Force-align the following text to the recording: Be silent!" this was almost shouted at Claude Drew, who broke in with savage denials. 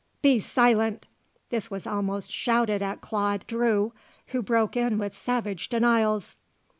Be 0.23 0.39
silent!" 0.39 1.05
this 1.51 1.69
was 1.69 1.85
almost 1.85 2.31
shouted 2.31 2.81
at 2.81 3.01
Claude 3.01 3.45
Drew, 3.45 3.93
who 4.29 4.41
broke 4.41 4.75
in 4.75 4.97
with 4.97 5.15
savage 5.15 5.69
denials. 5.69 6.37